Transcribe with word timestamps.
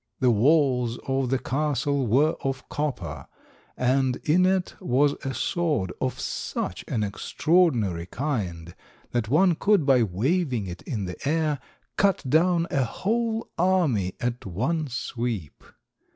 The 0.19 0.31
walls 0.31 0.97
of 1.07 1.29
the 1.29 1.37
castle 1.37 2.07
were 2.07 2.35
of 2.43 2.67
copper, 2.69 3.27
and 3.77 4.15
in 4.23 4.47
it 4.47 4.73
was 4.81 5.13
a 5.23 5.31
sword 5.35 5.93
of 6.01 6.19
such 6.19 6.83
an 6.87 7.03
extraordinary 7.03 8.07
kind 8.07 8.73
that 9.11 9.29
one 9.29 9.53
could, 9.53 9.85
by 9.85 10.01
waving 10.01 10.65
it 10.65 10.81
in 10.87 11.05
the 11.05 11.17
air, 11.29 11.59
cut 11.97 12.27
down 12.27 12.65
a 12.71 12.83
whole 12.83 13.51
army 13.59 14.15
at 14.19 14.43
one 14.47 14.87
sweep. 14.87 15.63